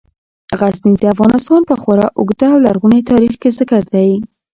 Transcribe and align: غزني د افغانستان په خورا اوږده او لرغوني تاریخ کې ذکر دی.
غزني 0.59 0.93
د 0.99 1.03
افغانستان 1.13 1.61
په 1.69 1.75
خورا 1.81 2.07
اوږده 2.19 2.47
او 2.53 2.59
لرغوني 2.65 3.01
تاریخ 3.11 3.33
کې 3.41 3.49
ذکر 3.59 3.81
دی. 3.93 4.09